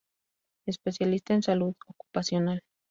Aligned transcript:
Especialista 0.65 1.35
en 1.35 1.43
Salud 1.43 1.75
Ocupacional. 1.87 2.63